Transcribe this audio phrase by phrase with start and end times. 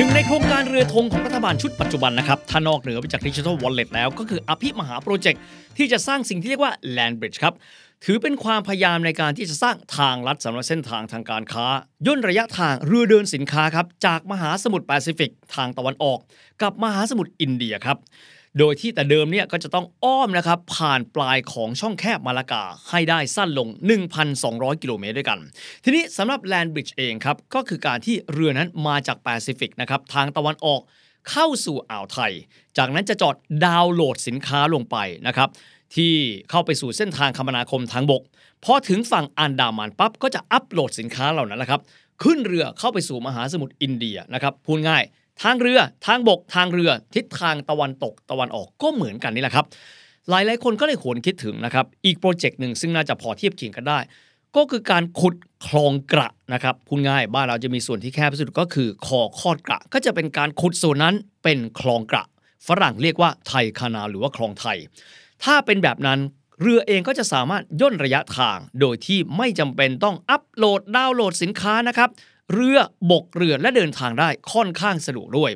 [0.00, 5.40] หนึ่งในโครงการเรือธงของรัฐบาลชุดปัจจุบันนะครับ ถ้านอกเหนือไปจากดิจิทัลวอลเล็ตแล้วก็คืออภิมหาโปรเจกต์
[5.76, 7.54] ที่จะสร้างสิ่งที่เรียกว่า Land Bridge ครับ
[8.04, 11.66] ถือเป็นความพยายามในการที่จะสร้างทางลัดสำหรับเส้นทางทางการค้า
[12.06, 16.18] ย่นระยะทางเรือเดินสินค้าครับ จากมหาสมุทรแปซิฟิกทางตะวันออก
[16.62, 17.96] กับมหาสมุทรอินเดียครับ
[18.58, 23.68] โดยที่แต่เดิมเนี่ยก็จะต้องอ้อมนะครับผ่านปลายของช่องแคบมาลากาให้ได้สั้นลง
[24.24, 25.38] 1,200 กิโลเมตรด้วยกัน
[25.84, 30.80] ทีนี้สำหรับ Land Bridge เองครับ ก็คือการที่เรือนั้นมาจากแปซิฟิกนะครับทางตะวันออก
[31.30, 32.32] เข้าสู่อ่าวไทย
[32.78, 35.48] จากนั้นจะจอดดาวน์โหลดสินค้าลงไปนะครับ
[35.96, 36.12] ที่
[36.50, 38.22] เข้าไปสู่เส้นทางคมนาคมทางบก
[38.64, 41.80] พอถึงฝั่งอันดามันปั๊บก็จะอัปโหลดสินค้าเหล่านั้นแหละครับ
[42.22, 45.02] ขึ้นเรือเข้าไปสู่มหาสมุทรอินเดียนะครับพูดง่าย
[45.42, 49.66] ทางเรือทางบกทางเรือ ทิศทางตะวันตกตะวันออกก็เหมือนกันนี่แหละครับ
[50.30, 53.98] หลายหลาย ๆ คนก็เลยขวนคิดถึงนะครับ อีกโปรเจกต์หนึ่งซึ่งน่าจะพอเทียบเคียงกันได้
[54.56, 62.24] ก็คือการขุดคลองกระนะครับพูดง่ายบ้านเราจะมีส่วนที่แคบที่สุดก็คือคอคอดกระ ก็จะเป็นการขุดส่วนนั้นเป็นคลองกระ
[62.66, 64.78] ฝรั่งเรียกว่าไทยคานาหรือว่าคลองไทย
[65.44, 66.18] ถ้าเป็นแบบนั้น
[66.60, 72.10] เรือเองก็จะสามารถย่นระยะทาง โดยที่ไม่จำเป็นต้องอัปโหลดดาวน์โหลดสินค้านะครับ
[72.52, 72.78] เรือ
[73.10, 75.50] บกเรือและเดินทางได้ค่อนข้างสะดวกด้วย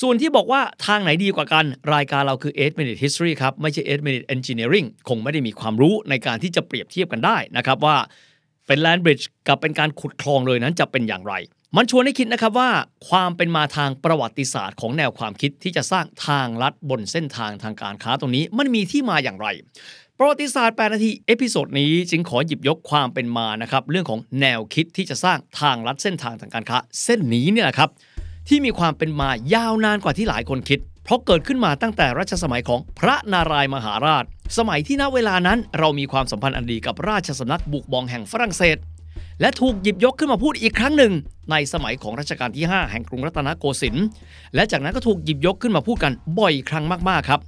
[0.00, 7.96] ส่วนที่บอกว่าทางไหนดีกว่ากัน รายการเราคือ 8 minute history ครับ ไม่ใช่ 8 minute engineering คงไม่ได้มีความรู้ในการที่จะเปรียบเทียบกันได้นะครับว่า
[8.66, 11.34] เป็น land bridge กับเป็นการขุดคลองเลยนั้นจะเป็นอย่างไร
[11.76, 12.70] มันชวนให้คิดนะครับว่า
[13.08, 19.48] ความเป็นมาทางประวัติศาสตร์ของแนวความคิดที่จะสร้างทางลัดบนเส้นทางทางการค้าตรงนี้ มันมีที่มาอย่างไร
[20.22, 27.88] ประวัติศาสตร์ 8 นาที episode นี้จึงขอหยิบยกความเป็นมานะครับเรื่องของแนวคิดที่จะสร้างทางลัดเส้นทางทางการค้า เส้นนี้เนี่ยนะครับ
[28.48, 34.24] ที่มีความเป็นมายาวนานกว่าที่หลายคนคิด เพราะเกิดขึ้นมาตั้งแต่รัชสมัยของพระนารายณ์มหาราช
[34.58, 38.76] สมัยที่ณเวลานั้นเรามีความสัมพันธ์อันดีกับราชสำนักบูร์บงแห่งฝรั่งเศส
[39.40, 41.12] และถูกหยิบยกขึ้นมาพูดอีกครั้งหนึ่ง
[41.50, 44.06] ในสมัยของรัชกาลที่ 5 แห่งกรุงรัตนโกสินทร์
[44.54, 47.40] และจากนั้นก็ถูกหยิบยกขึ้นมาพูดกันบ่อยครั้งมากๆครับ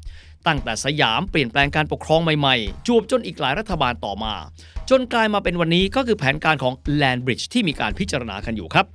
[0.47, 4.34] ตั้งแต่สยามเปลี่ยนแปลงการปกครองใหม่ๆ จวบจนอีกหลายรัฐบาลต่อมา
[4.91, 8.86] จนกลายมาเป็นวันนี้ก็คือแผนการของ Land Bridge ที่มีการพิจารณากันอยู่ครับ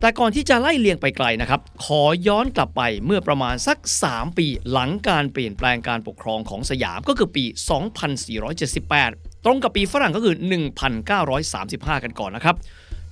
[0.00, 3.78] แต่ก่อนที่จะไล่เลียงไปไกลนะครับ ขอย้อนกลับไปเมื่อประมาณสัก
[4.10, 7.44] 3 ปีหลังการเปลี่ยนแปลงการปกครองของสยามก็คือปี
[8.64, 10.34] 2478 ตรงกับปีฝรั่งก็คือ
[11.20, 12.56] 1935 กันก่อนนะครับ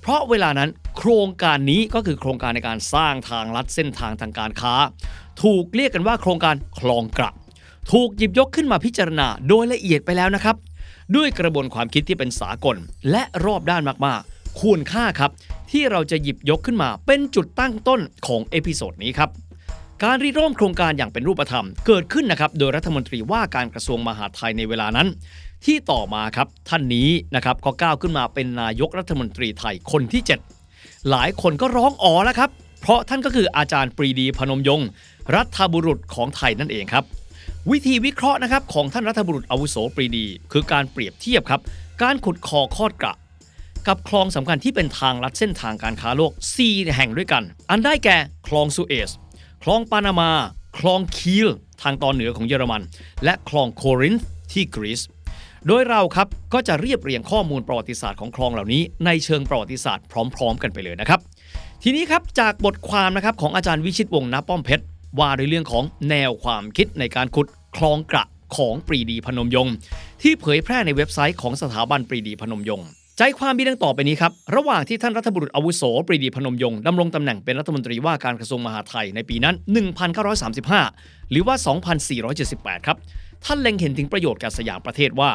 [0.01, 4.73] เพราะเวลานั้นโครงการนี้ก็คือโครงการในการสร้างทางลัดเส้นทางทางการค้า
[5.43, 7.31] ถูกเรียกกันว่าโครงการคลองกระ
[7.91, 10.55] ถูกหยิบยกขึ้นมาพิจารณาโดยละเอียดไปแล้วนะครับ
[11.15, 12.77] ด้วยกระบวนความคิดที่เป็นสากล
[13.11, 15.31] และรอบด้านมากๆ ควรค่าครับ
[15.71, 19.29] ที่เราจะหยิบยกขึ้นมาเป็นจุดตั้งต้นของ episode นี้ครับ
[20.03, 25.07] การริเริ่มโครงการอย่างเป็นรูปธรรมเกิดขึ้นนะครับโดยรัฐมนตรีว่าการกระทรวงมหาดไทยในเวลานั้น
[25.65, 30.21] ที่ต่อมาครับท่านนี้นะครับก็ก้าวขึ้นมาเป็นนายกรัฐมนตรีไทยคนที่
[30.65, 32.49] 7 หลายคนก็ร้องอ๋อแล้วครับ
[32.81, 34.87] เพราะท่านก็คืออาจารย์ปรีดีพนมยงค์
[35.35, 37.03] รัฐบุรุษของไทยนั่นเองครับ
[37.71, 41.61] วิธีวิเคราะห์นะครับของท่านรัฐบุรุษอาวุโสปรีดี คือการเปรียบเทียบครับ
[42.03, 43.15] การขุดคอคอดกระ
[43.87, 46.31] กับคลองสำคัญที่เป็นทางลัดเส้นทางการค้าโลก
[46.63, 48.17] 4 แห่งด้วยกัน อันได้แก่
[48.47, 49.11] คลองสุเอซ
[49.63, 50.31] คลองปานามา
[50.79, 51.47] คลองคีล
[51.81, 52.81] ทางตอนเหนือของเยอรมัน
[53.23, 55.01] และคลองโครินธ์ที่กรีซ
[55.67, 61.19] โดยเราครับก็จะเรียบเรียงข้อมูลประวัติศาสตร์ของคลองเหล่านี้ ในเชิงประวัติศาสตร์พร้อม ๆ กันไปเลยนะครับ
[61.83, 64.83] ทีนี้ครับจากบทความนะครับของอาจารย์วิชิตวงศ์ณป้อมเพชร
[65.19, 68.25] ว่าในเรื่องของแนวความคิดในการขุดคลองกระ
[68.55, 69.73] ของปรีดีพนมยงค์
[70.21, 72.87] ที่เผยแพร่ในเว็บไซต์ของสถาบันปรีดีพนมยงค์
[73.17, 79.55] ใจความมีดังต่อไปนี้ครับ ระหว่างที่ท่านรัฐบุรุษอาวุโสปรีดีพนมยงค์ดำรงตำแหน่งเป็นรัฐมนตรีว่าการกระทรวงมหาดไทยในปีนั้น
[80.37, 81.55] 1935 หรือว่า
[82.21, 82.97] 2478 ครับ
[83.45, 85.31] ท่านเล็งเห็นถึงประโยชน์แก่สยามประเทศว่า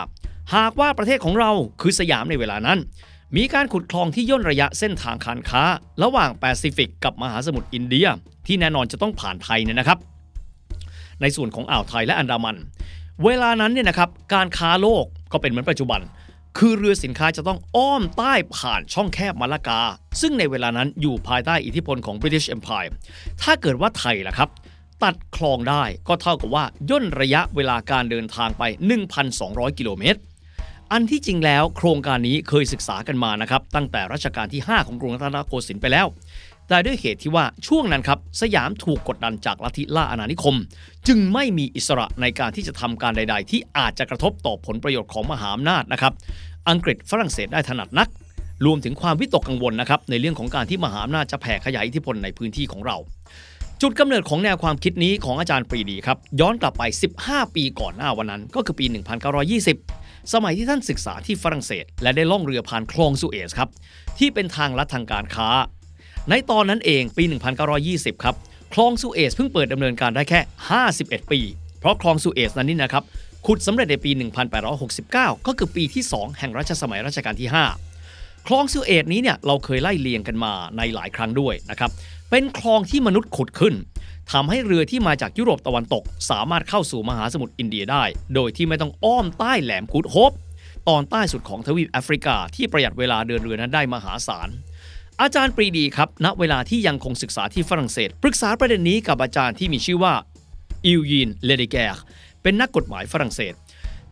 [0.55, 1.51] หากว่าประเทศของเรา
[1.81, 2.79] คือสยามในเวลานั้น
[3.37, 5.63] มีการขุดคลองที่ย่นระยะเส้นทางการค้า
[6.03, 8.09] ระหว่างแปซิฟิกกับมหาสมุทรอินเดีย
[8.47, 9.99] ที่แน่นอนจะต้องผ่านไทยเนี่ยนะครับ
[11.21, 12.57] ในส่วนของอ่าวไทยและอันดามัน
[13.25, 16.01] เวลานั้นเนี่ยนะครับการค้าโลกก็เป็นเหมือนปัจจุบัน
[16.59, 19.81] คือเรือสินค้าจะต้องอ้อมใต้ผ่านช่องแคบมาลากา
[20.21, 22.93] ซึ่งในเวลานั้นอยู่ภายใต้อิทธิพลของ British Empire
[23.43, 24.49] ถ้าเกิดว่าไทยล่ะครับ
[25.03, 28.63] ตัดคลองได้ก็เท่ากับว่าย่นระยะเวลาการเดินทางไป
[29.23, 30.21] 1,200 กิโลเมตร
[30.95, 36.07] อันที่จริงแล้วโครงการนี้เคยศึกษากันมานะครับตั้งแต่รัชกาลที่ 5 ของกรุงรัตนโกสินทร์ไปแล้ว
[36.69, 40.57] แต่ด้วยเหตุที่ว่าช่วงนั้นครับสยามถูกกดดันจากลัทธิล่าอาณานิคม
[41.09, 46.13] จึงไม่มีอิสระในการที่จะทำการใด ๆ ที่อาจจะกระทบต่อผลประโยชน์ของมหาอำนาจนะครับ
[46.69, 48.09] อังกฤษฝรั่งเศสได้ถนัดนัก
[48.67, 52.97] รวมถึงความวิตกกังวลนะครับในเรื่องของการที่มหาอำนาจจะแผ่ขยายอิทธิพลในพื้นที่ของเรา
[53.81, 56.83] จุดกำเนิดของแนวความคิดนี้ของอาจารย์ปรีดีครับ ย้อนกลับไป
[57.19, 58.87] 15 ปีก่อนหน้าวันนั้นก็คือปี
[59.61, 60.02] 1920
[60.33, 63.69] สมัยที่ท่านศึกษาที่ฝรั่งเศส และได้ล่องเรือผ่านคลองสุเอซครับ
[64.19, 65.49] ที่เป็นทางลัดทางการค้า
[66.31, 67.25] ในตอนนั้นเองปี
[67.75, 68.35] 1920 ครับ
[68.75, 70.41] คลองสุเอซเพิ่งเปิดดำเนินการได้แค่
[70.85, 71.41] 51 ปี
[71.79, 73.05] เพราะคลองสุเอซนั้นนี่นะครับ
[73.47, 74.11] ขุดสำเร็จในปี
[74.79, 75.13] 1869
[75.47, 77.49] ก็คือปีที่ 2 แห่งรัชสมัยรัชกาลที่
[77.97, 81.91] 5 คลองสุเอซนี้เนี่ยเราเคยไล่เลียงกันมาในหลายครั้งด้วยนะครับ
[82.31, 83.75] เป็นคลองที่มนุษย์ขุดขึ้น
[84.31, 88.05] ทำให้เรือที่มาจากยุโรปตะวันตก สามารถเข้าสู่มหาสมุทรอินเดียได้
[88.35, 90.33] โดยที่ไม่ต้องอ้อมใต้แหลมกูดโฮป
[90.89, 94.49] ตอนใต้สุดของทวีปแอฟริกา ที่ประหยัดเวลาเดินเรือนั้นได้มหาศาล
[95.21, 100.15] อาจารย์ปรีดีครับ ณ เวลาที่ยังคงศึกษาที่ฝรั่งเศส ปรึกษาประเด็นนี้กับอาจารย์ที่มีชื่อว่า
[100.87, 102.03] อิลยินเลเดแกร์
[102.43, 103.55] เป็นนักกฎหมายฝรั่งเศส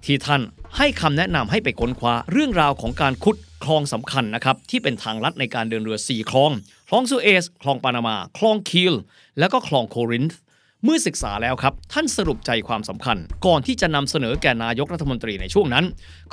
[0.05, 0.43] ที่ท่าน
[0.77, 6.51] ให้คำแนะนำให้ไปค้นคว้าเรื่องราวของการขุดคลองสำคัญนะครับที่เป็นทางลัดในการเดินเรือ 4 คลอง
[6.93, 8.95] คลองสุเอซคลองปานามา คลองคิล
[9.39, 10.39] แล้วก็คลองโครินธ์
[10.85, 13.17] เมื่อศึกษาแล้วครับ ท่านสรุปใจความสำคัญ
[13.47, 15.85] ก่อนที่จะนำเสนอแก่นายกรัฐมนตรีในช่วงนั้น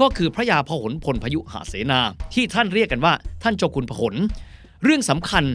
[0.02, 2.00] ก็คือพระยาพหลพลพยุหาเสนา
[2.34, 3.14] ที่ท่านเรียกกันว่า
[3.44, 4.16] ท่านเจ้าคุณพหล
[4.84, 5.46] เรื่องสำคัญ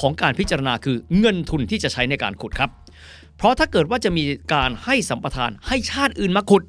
[0.00, 2.70] ของการพิจารณาคือเงินทุนที่จะใช้ในการขุดครับ
[3.36, 4.24] เพราะถ้าเกิดว่าจะมี
[4.54, 6.62] การให้สัมปทานให้ชาติอื่นมาขุด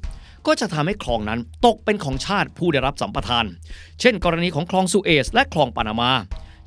[0.46, 3.44] ก็จะทำให้คลองนั้นตกเป็นของชาติผู้ได้รับสัมปทาน
[4.00, 6.10] เช่น กรณีของคลองสุเอซและคลองปานามา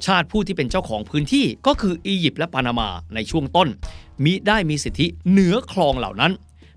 [0.05, 3.67] ชาติผู้ที่เป็นเจ้าของพื้นที่ก็คืออียิปต์และปานามาในช่วงต้น
[4.23, 6.31] มิได้มีสิทธิเหนือคลองเหล่านั้น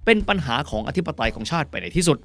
[0.04, 2.18] เป็นปัญหาของอธิปไตยของชาติไปในที่สุด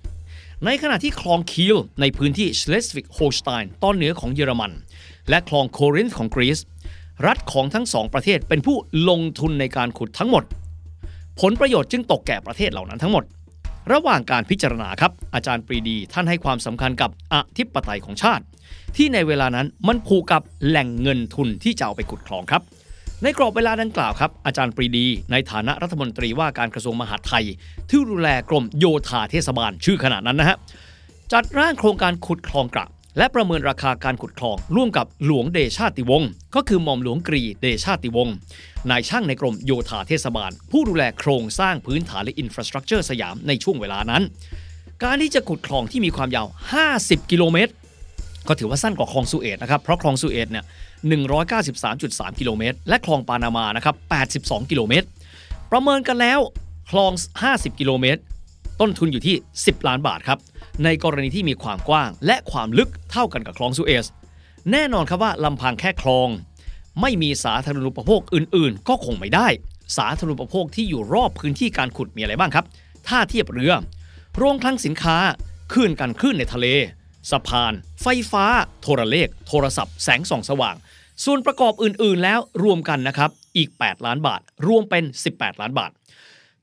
[0.66, 4.72] ในขณะที่คลองคิลในพื้นที่ชเลสวิกโฮสไตน์ตอนเหนือของเยอรมัน
[5.30, 6.60] และคลองโครินธ์ของกรีซ
[7.26, 8.78] รัฐของทั้งสองประเทศเป็นผู้
[9.10, 10.44] ลงทุนในการขุดทั้งหมด
[11.42, 13.24] ผลประโยชน์จึงตกแก่ประเทศเหล่านั้นทั้งหมด
[13.94, 18.44] ระหว่างการพิจารณาครับ อาจารย์ปรีดีท่านให้ความสำคัญกับอธิปไตยของชาติ
[18.96, 22.62] ที่ในเวลานั้นมันผูกกับแหล่งเงินทุนที่จะเอาไปขุดคลองครับ
[23.24, 27.46] ในกรอบเวลาดังกล่าวครับ อาจารย์ปรีดี ในฐานะรัฐมนตรีว่าการกระทรวงมหาดไทย
[27.90, 30.58] ที่ดูแลกรมโยธาเทศบาลชื่อขนาดนั้นนะฮะ
[31.34, 38.36] จัดร่างโครงการขุดคลองกระ และประเมินราคาการขุดคลอง ร่วมกับหลวงเดชาติวงศ์ก็คือหม่อมหลวงกรีเดชาติวงศ์
[38.90, 44.24] นายช่างในกรมโยธาเทศบาล ผู้ดูแลโครงสร้างพื้นฐานและ infrastructure สยามในช่วงเวลานั้น
[45.04, 46.48] การที่จะขุดคลองที่มีความยาว
[46.90, 47.72] 50 กิโลเมตร
[48.48, 50.66] ก็ถือว่าสั้นกว่าคลองสุเอซนะครับเพราะคลองสุเอซเนี่ย
[51.52, 53.96] 193.3 กิโลเมตร และคลองปานามานะครับ
[54.34, 55.08] 82 กิโลเมตร
[55.72, 56.40] ประเมินกันแล้ว
[56.92, 57.12] คลอง
[57.46, 58.22] 50 กิโลเมตร
[58.82, 60.40] ต้นทุนอยู่ที่ 10 ล้านบาทครับ
[60.84, 64.06] ในกรณีที่มีความกว้าง และความลึกเท่ากันกับคลองสุเอซ
[64.72, 66.30] แน่นอนครับว่าลำพังแค่คลอง
[67.02, 69.48] ไม่มีสาธารณูปโภคอื่นๆ ก็คงไม่ได้
[69.98, 72.66] สาธารณูปโภคที่อยู่รอบพื้นที่การขุดมีอะไรบ้างครับ
[73.08, 73.74] ท่าเทียบเรือ
[74.38, 75.18] โรงคลังสินค้า
[75.74, 76.68] คลื่นกันคลื่นในทะเล
[77.32, 78.46] สะพาน ไฟฟ้า
[78.82, 80.76] โทรเลข โทรศัพท์ แสงส่องสว่าง
[81.24, 85.92] ส่วนประกอบอื่นๆ แล้วรวมกันนะครับอีก 8 ล้านบาท รวมเป็น 18 ล้านบาท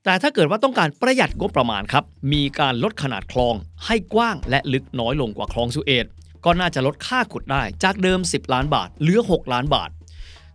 [0.05, 3.55] แต่ถ้าเกิดว่าต้องการประหยัดงบประมาณครับ มีการลดขนาดคลอง
[3.87, 6.07] ให้กว้างและลึกน้อยลงกว่าคลองสุเอต
[6.45, 9.91] ก็น่าจะลดค่าขุดได้จากเดิม 10 ล้านบาทเหลือ 6 ล้านบาท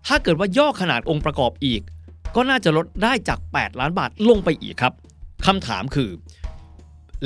[0.07, 1.81] ถ้าเกิดว่าย่อขนาดองค์ประกอบอีก
[2.35, 4.94] ก็น่าจะลดได้จาก 8 ล้านบาทลงไปอีกครับ
[5.45, 6.09] คำถามคือ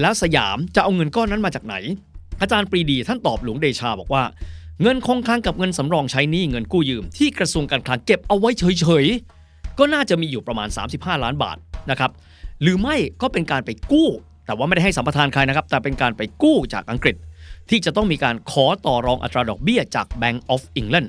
[0.01, 1.75] แล้วสยามจะเอาเงินก้อนนั้นมาจากไหน
[2.41, 4.23] อาจารย์ปรีดีท่านตอบหลวงเดชาบอกว่า
[4.81, 9.40] เงินคงคลังกับเงินสำรองใช้หนี้เงินกู้ยืมที่กระทรวงการคลังเก็บเอาไว้เฉยๆ
[9.79, 11.57] ก็น่าจะมีอยู่ประมาณ 35 ล้านบาท
[11.91, 12.12] นะครับ
[12.62, 14.09] หรือไม่ก็เป็นการไปกู้
[14.45, 17.16] แต่ว่าไม่ได้ให้สัมปทานใครนะครับ แต่เป็นการไปกู้จากอังกฤษ
[17.69, 21.07] ที่จะต้องมีการขอต่อรองอัตราดอกเบี้ยจาก Bank of England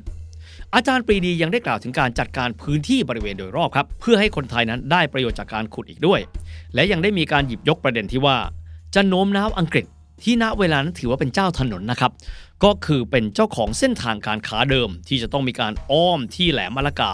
[0.75, 6.21] อาจารย์ปรีดียังได้กล่าวถึงการจัดการพื้นที่บริเวณโดยรอบครับ เพื่อให้คนไทยนั้นได้ประโยชน์จากการขุดอีกด้วย
[6.75, 8.37] และยังได้มีการหยิบยกประเด็นที่ว่า
[8.95, 9.85] จะโน้มน้าวอังกฤษ
[10.23, 12.13] ที่ณเวลานั้นถือว่าเป็นเจ้าถนนนะครับ
[12.65, 17.13] ก็คือเป็นเจ้าของเส้นทางการค้าเดิม ที่จะต้องมีการอ้อมที่แหลมมะละกา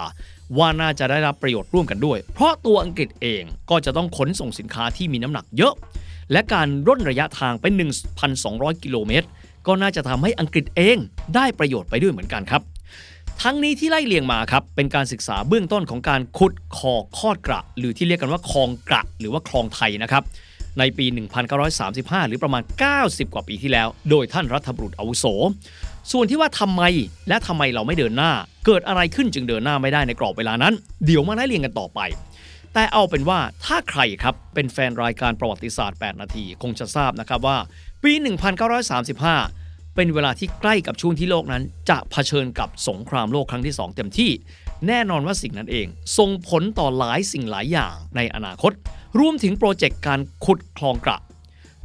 [0.58, 5.74] ว่าน่าจะได้รับประโยชน์ร่วมกันด้วย เพราะตัวอังกฤษเองก็จะต้องขนส่งสินค้าที่มีน้ำหนักเยอะ
[6.32, 7.72] และการร่นระยะทางเป็น
[8.28, 9.26] 1,200 กิโลเมตร
[9.66, 10.96] ก็น่าจะทำให้อังกฤษเอง
[11.34, 12.62] ได้ประโยชน์ไปด้วยเหมือนกันครับ
[13.42, 20.22] ทั้งนี้ที่ไล่เลียงมาครับ เป็นการศึกษาเบื้องต้นของการขุดคอคอดกระ หรือที่เรียกกันว่าคลองกระ หรือว่าคลองไทยนะครับ
[20.78, 21.06] ในปี
[21.66, 22.62] 1935 หรือประมาณ
[22.98, 25.24] 90 กว่าปีที่แล้ว โดยท่านรัฐบุรุษอาวุโส
[26.12, 26.82] ส่วนที่ว่าทำไม
[27.28, 28.32] และทำไมเราไม่เดินหน้า
[28.66, 30.74] เกิดอะไรขึ้นจึงเดินหน้าไม่ได้ในกรอบเวลานั้น
[31.04, 32.00] เดี๋ยวมาไล่เรียงกันต่อไป
[32.74, 37.58] แต่เอาเป็นว่าถ้าใครครับเป็นแฟนรายการประวัติศาสตร์ 8 นาที คงจะทราบนะครับว่า
[38.02, 38.12] ปี
[39.24, 44.30] 1935 เป็นเวลาที่ใกล้กับช่วงที่โลกนั้น จะเผชิญกับสงครามโลกครั้งที่ 2 เต็มที่
[44.86, 45.86] แน่นอนว่าสิ่งนั้นเอง
[46.18, 48.72] ส่งผลต่อหลายสิ่งหลายอย่างในอนาคต
[49.18, 51.18] รวมถึงโปรเจกต์การขุดคลองกระ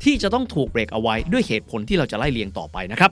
[0.03, 3.12] ที่จะต้องถูกเบรกเอาไว้ด้วยเหตุผลที่เราจะไล่เลียงต่อไปนะครับ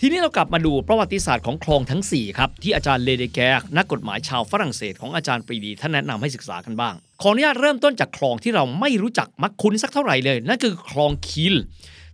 [0.00, 11.54] ทีนี้เรากลับมาดูประวัติศาสตร์ของคลองทั้ง 4 ครับ ที่อาจารย์เลเดแกร์นักกฎหมายชาวฝรั่งเศสของอาจารย์ปรีดีท่านแนะนำให้ศึกษากันบ้าง ขออนุญาตเริ่มต้นจากคลองที่เราไม่รู้จักมักคุ้นสักเท่าไหร่เลย นั่นคือคลองคีล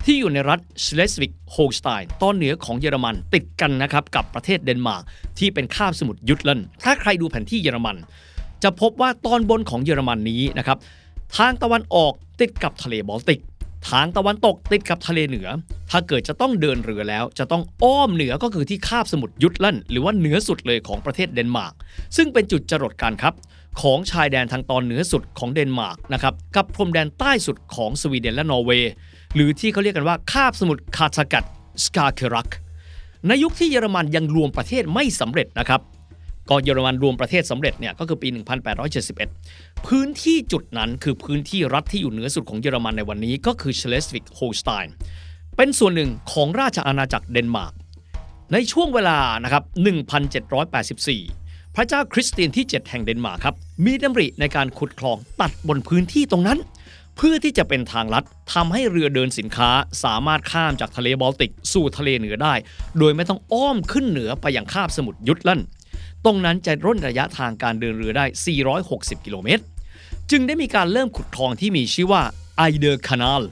[0.04, 5.02] ที่อยู่ในรัฐชเลสวิกโฮลสไตน์ตอนเหนือของเยอรมันติดกันนะครับกับประเทศเดนมาร์ก
[5.38, 7.96] ที่เป็นคาบสมุทรยุทลันด์ถ้าใครดูแผนที่เยอรมัน
[8.62, 10.78] จะพบว่าตอนบนของเยอรมันนี้นะครับ
[11.36, 13.40] ทางตะวันออกติดกับทะเลบอลติก
[13.90, 15.48] ทางตะวันตกติดกับทะเลเหนือ
[15.90, 21.74] ถ้าเกิดจะต้องเดินเรือแล้ว จะต้องอ้อมเหนือก็คือที่คาบสมุทรยุทลันด์หรือว่าเหนือสุดเลยของประเทศเดนมาร์ก
[22.16, 23.34] ซึ่งเป็นจุดจรดกันครับ
[23.80, 28.92] ของชายแดนทางตอนเหนือสุดของเดนมาร์กนะครับกับพรมแดนใต้สุดของสวีเดนและนอร์เวย์
[29.34, 31.44] หรือที่เขาเรียกกันว่าคาบสมุทรคัตเตกัต
[31.84, 32.48] สกาเกอร์รัก
[33.26, 35.80] ในยุคที่เยอรมันยังรวมประเทศไม่สำเร็จนะครับ
[36.50, 38.28] ก็เยอรมันรวมประเทศสำเร็จเนี่ยก็คือปี
[39.06, 44.94] 1871 พื้นที่จุดนั้นคือพื้นที่รัฐที่อยู่เหนือสุดของเยอรมันในวันนี้ก็คือชเลสวิกโฮลสไตน์
[45.56, 47.72] เป็นส่วนหนึ่งของราชอาณาจักรเดนมาร์ก
[48.52, 49.62] ในช่วงเวลานะครับ
[50.88, 56.58] 1784 พระเจ้าคริสเตียนที่ 7 แห่งเดนมาร์กครับมีดำริในการขุดคลองตัดบนพื้นที่ตรงนั้น
[57.16, 59.70] เพื่อที่จะเป็นทางลัดทำให้เรือเดินสินค้า
[60.04, 62.54] สามารถข้ามจากทะเลบอลติกสู่ทะเลเหนือได้
[62.98, 65.60] โดยไม่ต้องอ้อมขึ้นเหนือไปยังคาบสมุทรยุทลันด์
[66.24, 68.24] ตรงนั้นจะร่นระยะทางการเดินเรือได้
[68.74, 69.62] 460 กิโลเมตร
[70.30, 72.22] จึงได้มีการเริ่มขุดคลองที่มีชื่อว่า
[72.56, 73.42] ไอเดอร์คานาล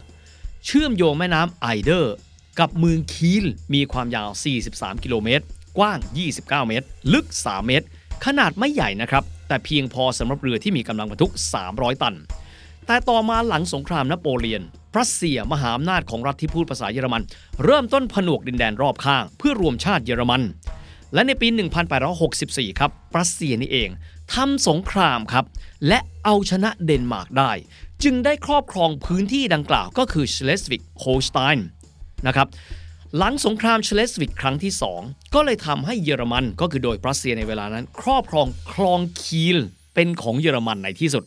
[0.66, 2.14] เชื่อมโยงแม่น้ำไอเดอร์
[2.60, 4.28] กับเมืองคีลมีความยาว
[4.66, 5.44] 43 กิโลเมตร
[5.78, 5.98] กว้าง
[6.28, 7.86] 29 เมตร ลึก 3 เมตร
[8.24, 11.32] ขนาดไม่ใหญ่นะครับ แต่เพียงพอสำหรับเรือที่มีกำลังบรรทุก
[11.66, 12.16] 300 ตัน
[12.86, 14.62] แต่ต่อมาหลังสงครามนโปเลียน
[14.98, 17.22] ปรัสเซียมหาอำนาจของรัฐที่พูดภาษาเยอรมัน
[17.64, 20.42] เริ่มต้นผนวกดินแดนรอบข้าง เพื่อรวมชาติเยอรมัน
[21.14, 21.48] และในปี
[22.12, 23.90] 1864 ครับปรัสเซียนี่เอง
[24.34, 25.44] ทำสงครามครับ
[25.88, 27.52] และเอาชนะเดนมาร์กได้
[28.04, 31.66] จึงได้ครอบครองพื้นที่ดังกล่าวก็คือชเลสวิกโฮลสไตน์
[32.26, 32.48] นะครับ
[33.18, 39.58] หลังสงครามชเลสวิกครั้งที่ 2 ก็เลยทำให้เยอรมันก็คือโดยปรัสเซียในเวลานั้น ครอบครองคลองคีล
[39.94, 41.24] เป็นของเยอรมันในที่สุด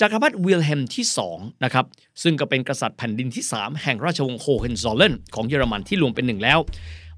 [0.00, 1.84] จักรพรรดิวิลเฮล์มที่2นะครับ
[2.22, 6.58] ซึ่งก็เป็นกษัตริย์แผ่นดินที่ 3 แห่งราชวงศ์โฮเฮนโซลเลิร์นของเยอรมันที่รวมเป็นหนึ่งแล้ว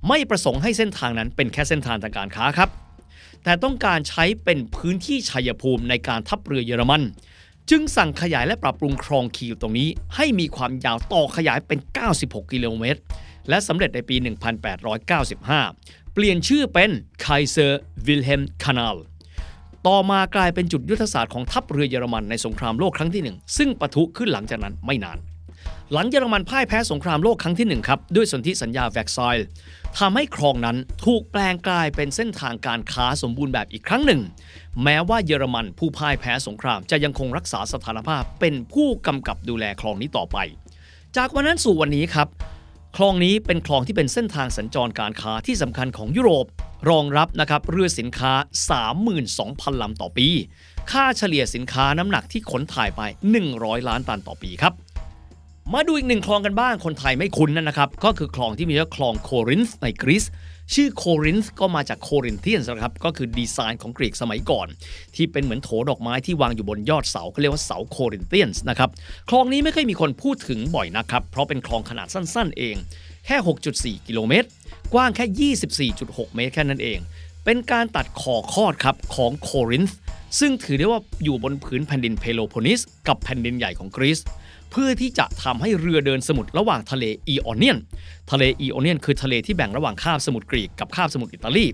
[0.09, 2.69] ไม่ประสงค์ให้เส้นทางนั้นเป็นแค่เส้นทางทางการค้าครับ
[3.45, 7.03] แต่ต้องการใช้เป็นพื้นที่ชัยภูมิในการทัพเรือเยอรมัน
[7.71, 11.79] จึงสั่งขยายและปรับปรุงคลองคีลตรงนี้ ให้มีความยาวต่อขยายเป็น
[12.13, 13.01] 96 กิโลเมตร
[13.49, 14.17] และสำเร็จในปี
[14.95, 16.91] 1895 เปลี่ยนชื่อเป็น
[17.25, 17.73] Kaiser
[18.07, 18.97] Wilhelm Kanal
[19.87, 25.19] ต่อมากลายเป็นจุดยุทธศาสตร์ของทัพเรือเยอรมันในสงครามโลกครั้งที่ 1 ซึ่งปะทุขึ้นหลังจากนั้นไม่นาน
[25.93, 29.47] หลังเยอรมันพ่ายแพ้สงครามโลกครั้งที่ 1 ครับ ด้วยสนธิสัญญาแวร์ซายล์
[29.99, 34.21] ทำให้คลองนั้นถูกแปลงกลายเป็นเส้นทางการค้าสมบูรณ์แบบอีกครั้งหนึ่ง
[34.83, 40.39] แม้ว่าเยอรมันผู้พ่ายแพ้สงครามจะยังคงรักษาสถานภาพเป็นผู้กำกับดูแลคลองนี้ต่อไป
[41.17, 42.29] จากวันนั้นสู่วันนี้ครับ
[42.97, 46.47] คลองนี้เป็นคลองที่เป็นเส้นทางสัญจรการค้าที่สำคัญของยุโรป
[46.91, 48.33] รองรับนะครับเรือสินค้า
[49.09, 50.29] 32,000ลำต่อปี
[50.91, 53.01] ค่าเฉลี่ยสินค้าน้ำหนักที่ขนถ่ายไป
[53.47, 54.73] 100 ล้านตันต่อปีครับ
[55.75, 60.25] มาดูอีกหนึ่งคลองกันบ้างคนไทยไม่คุ้นนั่นนะครับ ก็คือคลองที่มีชื่อคลองโครินธ์ในกรีซ
[60.75, 64.67] ชื่อโครินธ์ก็มาจากโครินเทียนนะครับก็คือดีไซน์ของกรีกสมัยก่อน
[65.15, 68.91] ที่เป็นเหมือนโถดอกไม้ที่วางอยู่บนยอดเสาเขาเรียกว่าเสาโครินเทียนนะครับ
[69.29, 72.77] คลองนี้ไม่เคยมีคนพูดถึงบ่อยนะครับ เพราะเป็นคลองขนาดสั้นๆ เอง
[73.27, 73.37] แค่
[73.73, 74.49] 6.4 กิโลเมตร
[74.95, 75.53] กว้างแค่
[75.91, 76.99] 24.6 เมตรแค่นั้นเอง
[77.45, 79.97] เป็นการตัดคอคอดครับของโครินธ์
[80.41, 84.21] ซึ่งถือได้ว่าอยู่บนผืนแผ่นดินเพโลโพนิสกับแผ่นดินใหญ่ของกรีซ
[84.71, 87.79] เพื่อที่จะทำให้เรือเดินสมุทรระหว่างทะเลอีออนเนียน
[88.31, 91.67] ทะเลอีออนเนียนคือทะเลที่แบ่งระหว่างคาบสมุทรกรีกกับคาบสมุทรอิตาลี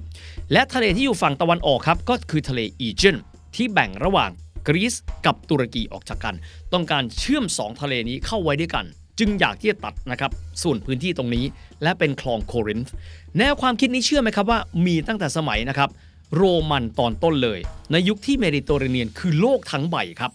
[0.53, 3.17] และทะเลที่อยู่ฝั่งตะวันออกครับก็คือทะเลอีเจน
[3.57, 4.31] ที่แบ่งระหว่าง
[4.69, 4.95] กรีซ
[5.27, 6.35] กับตุรกีออกจากกัน
[6.73, 8.85] ต้องการเชื่อม 2 ทะเลนี้เข้าไว้ด้วยกัน
[9.19, 10.31] จึงอยากที่จะตัดนะครับ
[10.63, 11.45] ส่วนพื้นที่ตรงนี้
[11.83, 12.93] และเป็นคลองโครินธ์
[13.39, 15.91] แนวความคิดนี้เชื่อไหมครับว่ามีตั้งแต่สมัยนะครับ
[16.37, 17.61] โรมันตอนต้นเลย
[17.93, 20.33] ในยุคที่เมดิเตอร์เรเนียนคือโลกทั้งใบครับ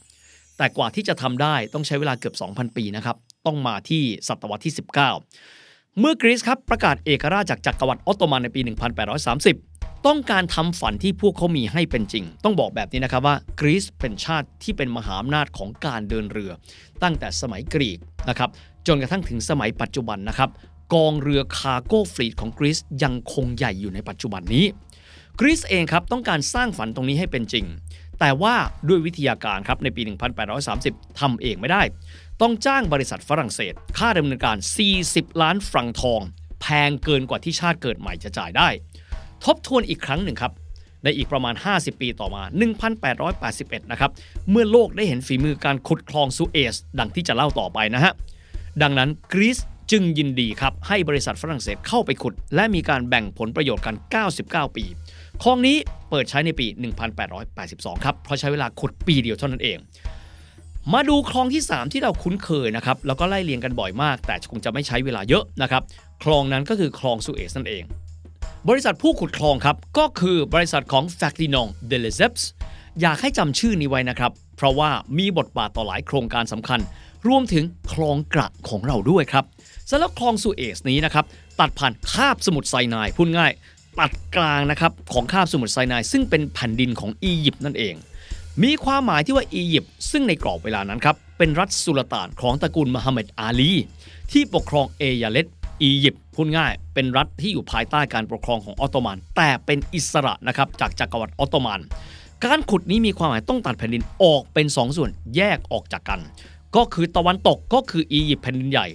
[0.57, 3.15] แต่กว่าที่จะทำได้ต้องใช้เวลาเกือบ 2,000 ปีนะครับ
[3.45, 4.73] ต้องมาที่ศตวรรษที่
[5.35, 8.61] 19 เมื่อกรีซครับประกาศเอกราชจากจักรวรรดิออตโตมันในปี
[9.33, 16.51] 1830 ต้องการทำฝันที่พวกเขามีให้เป็นจริง ต้องบอกแบบนี้นะครับว่ากรีซเป็นชาติที่เป็นมหาอำนาจของการเดินเรือ
[17.03, 17.97] ตั้งแต่สมัยกรีก
[18.29, 18.49] นะครับ
[18.87, 20.49] จนกระทั่งถึงสมัยปัจจุบันนะครับ
[20.93, 24.65] กองเรือคาร์โก้ฟลีดของกรีซยังคงใหญ่อยู่ในปัจจุบันนี้
[25.39, 27.65] กรีซเองครับต้องการสร้างฝันตรงนี้ให้เป็นจริง
[28.23, 28.55] แต่ว่า
[28.89, 30.01] ด้วยวิทยาการครับในปี
[30.59, 31.81] 1830ทำเองไม่ได้
[32.41, 34.57] ต้องจ้างบริษัทฝรั่งเศส ค่าดำเนินการ
[34.97, 36.21] 40 ล้านฟรังทอง
[36.61, 38.69] แพงเกินกว่าที่ชาติเกิดใหม่จะจ่ายได้
[39.45, 40.51] ทบทวนอีกครั้งหนึ่งครับ
[41.03, 42.43] ในอีกประมาณ 50 ปีต่อมา
[43.17, 44.11] 1881 นะครับ
[44.49, 48.13] เมื่อโลกได้เห็นฝีมือการขุดคลองซูเอซดังที่จะเล่าต่อไปนะฮะ
[48.81, 49.59] ดังนั้นกรีซ
[49.91, 53.95] จึงยินดีครับให้บริษัทฝรั่งเศสเข้าไปขุด และมีการแบ่งผลประโยชน์กัน
[54.35, 54.85] 99 ปี
[55.43, 55.77] คลองนี้
[56.09, 56.67] เปิดใช้ในปี
[57.35, 59.77] 1882 ครับ เพราะใช้เวลาขุดปีเดียวเท่านั้นเอง
[60.93, 65.81] มาดูคลองที่ 3 ที่เราคุ้นเคยนะครับ แล้วก็ไล่เรียงกันบ่อยมาก แต่คงจะไม่ใช้เวลาเยอะนะครับ
[66.23, 67.83] คลองนั้นก็คือคลองสุเอซนั่นเอง
[68.69, 72.27] บริษัทผู้ขุดคลองครับ ก็คือบริษัทของ f a c t i n o n de l e s e
[72.31, 72.41] p s
[73.01, 76.79] อยากให้จำชื่อนี้ไว้นะครับ เพราะว่ามีบทบาทต่อหลายโครงการสำคัญ
[77.27, 79.45] รวมถึงคลองกระของเราด้วยครับ
[79.89, 81.25] สำหรับคลองสุเอซนี้นะครับ
[81.59, 83.51] ตัดผ่านคาบสมุทรไซนายพูดง่าย
[83.99, 87.95] ตัดกลางนะครับของคาบสมุทรไซนายซึ่งเป็นแผ่นดินของอียิปต์นั่นเอง
[88.63, 93.71] มีความหมายที่ว่าอียิปต์ซึ่งในกรอบเวลานั้นครับเป็นรัฐสุลต่านของตระกูลมหมัดอาลี
[94.31, 95.47] ที่ปกครองเอยาเลต
[95.83, 101.79] อียิปต์พูดง่าย เป็นรัฐที่อยู่ภายใต้การปกครองของออตโตมัน แต่เป็นอิสระนะครับจากจักรวรรดิออตโตมัน
[102.45, 106.19] การขุดนี้มีความหมายต้องตัดแผ่นดินออกเป็น 2 ส่วนแยกออกจากกัน
[106.75, 108.87] ก็คือตะวันตกก็คืออียิปต์แผ่นดินใหญ่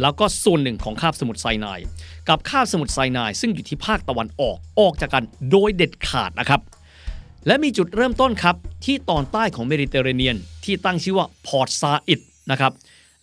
[0.00, 1.80] แล้วก็ส่วนหนึ่งของคาบสมุทรไซนาย
[2.28, 6.60] กับคาบสมุทรไซนาย ซึ่งอยู่ที่ภาคตะวันออกออกจากกันโดยเด็ดขาดนะครับ
[7.46, 12.20] และมีจุดเริ่มต้นครับ ที่ตอนใต้ของเมดิเตอร์เรเนียน ที่ตั้งชื่อว่าพอร์ตซาอิด
[12.50, 12.72] นะครับ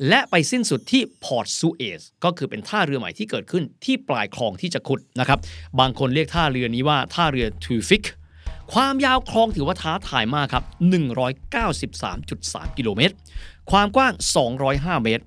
[0.09, 5.39] และไปสิ้นสุดที่พอร์ตซูเอซก็คือเป็นท่าเรือใหม่ที่เกิดขึ้นที่ปลายคลองที่จะขุดนะครับ
[5.79, 8.03] บางคนเรียกท่าเรือนี้ว่าท่าเรือเทาฟิก
[8.73, 10.63] ความยาวคลองถือว่าท้าทายมากครับ
[11.45, 13.15] 193.3 กิโลเมตร
[13.71, 14.13] ความกว้าง
[14.59, 15.23] 205 เมตร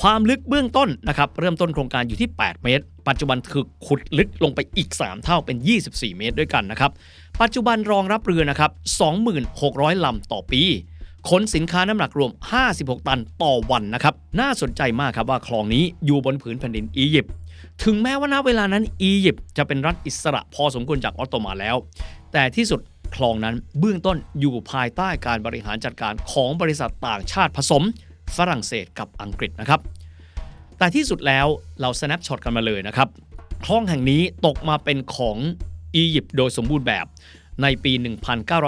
[0.00, 5.56] ความลึกเบื้องต้นนะครับเริ่มต้นโครงการอยู่ที่ 8 เมตร ปัจจุบันคือขุดลึกลงไปอีก 3 เท่าเป็น
[5.88, 6.90] 24 เมตรด้วยกันนะครับ
[7.40, 8.70] ปัจจุบันรองรับเรือนะครับ
[9.38, 10.62] 26,000 ลำต่อปี
[11.30, 12.30] ขนสินค้าน้ำหนักรวม
[12.68, 17.32] 56 ตันต่อวันนะครับ น่าสนใจมากครับว่าคลองนี้อยู่บนผืนแผ่นดินอียิปต์
[17.84, 21.76] ถึงแม้ว่าณเวลานั้นอียิปต์จะเป็นรัฐอิสระพอสมควรจากออตโตมันแล้ว
[22.32, 22.80] แต่ที่สุด
[23.14, 27.82] คลองนั้นเบื้องต้นอยู่ภายใต้การบริหารจัดการของบริษัทต่างชาติผสม
[28.36, 29.80] ฝรั่งเศสกับอังกฤษนะครับ
[30.78, 31.46] แต่ที่สุดแล้ว
[31.80, 33.08] เรา snapshot กันมาเลยนะครับ
[33.64, 35.36] คลองแห่งนี้ตกมาเป็นของ
[35.96, 37.06] อียิปต์โดยสมบูรณ์แบบ
[37.62, 37.92] ในปี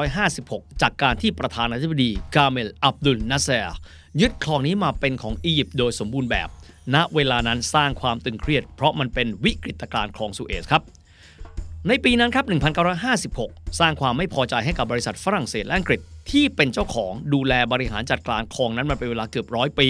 [0.02, 3.72] 1956 จากการที่ประธานาธิบดีกาเมล อับดุลนาเซร
[4.20, 6.48] ยึดคลองนี้มาเป็นของอียิปต์โดยสมบูรณ์แบบ
[6.94, 10.82] ณ เวลานั้นสร้างความตึงเครียด เพราะมันเป็นวิกฤตการณ์คลองสุเอซครับ
[11.88, 12.44] ในปีนั้นครับ
[13.12, 19.88] 1956 สร้างความไม่พอใจให้กับบริษัทฝรั่งเศสและอังกฤษ ที่เป็นเจ้าของดูแลบริหารจัดการคลองนั้นมาเป็นเวลาเกือบร้อยปี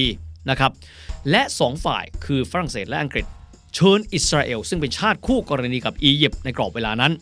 [0.51, 0.73] นะครับ
[1.31, 3.27] และ 2 ฝ่ายคือฝรั่งเศสและอังกฤษ
[3.75, 7.13] เชิญอิสราเอล ซึ่งเป็นชาติคู่กรณีกับอียิปต์ในกรอบเวลานั้น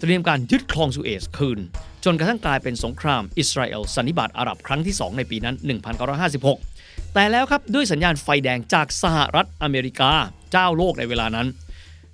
[0.00, 1.58] เตรียมการยึดคลองสุเอซคืน
[2.04, 5.56] จนกระทั่งกลายเป็นสงครามอิสราเอลสันนิบาตอาหรับครั้งที่ 2 ในปีนั้น
[6.34, 10.12] 1956 แต่แล้วครับด้วยสัญญาณไฟแดงจากสหรัฐอเมริกา
[10.52, 11.46] เจ้าโลกในเวลานั้น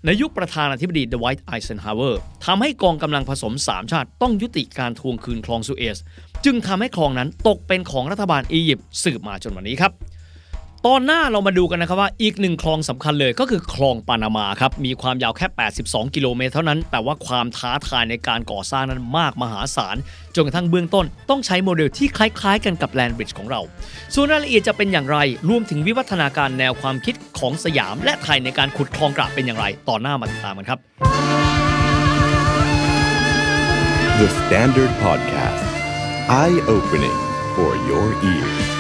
[0.07, 5.99] ในยุคประธานาธิบดีเดวิดไอเซนฮาวเวอร์ทำให้กองกำลังผสม 3 ชาติต้องยุติการทวงคืนคลองสุเอซ
[6.45, 9.93] จึงทำให้คลองนั้นตกเป็นของรัฐบาลอียิปต์สืบมาจนวันนี้ครับ
[10.87, 15.47] ตอนหน้าเรามาดูกันนะครับว่าอีกหนึ่งคลองสำคัญเลยก็คือคลองปานามาครับ มีความยาวแค่
[15.81, 19.97] 82 กิโลเมตรเท่านั้น แต่ว่าความท้าทายในการก่อสร้างนั้นมากมหาศาล
[20.35, 23.61] จนกระทั่งเบื้องต้น ต้องใช้โมเดลที่คล้ายๆ กันกับแลนบริดจ์ของเรา
[24.15, 30.79] ส่วนรายละเอียดจะเป็นอย่างไร รวมถึงวิวัฒนาการแนวความคิดของสยาม และไทยในการขุดคลองกระเป็นอย่างไรต่อหน้ามาติดตามกันครับ
[34.21, 35.69] The Standard Podcast.
[36.43, 37.19] Eye opening
[37.55, 38.78] for your ears.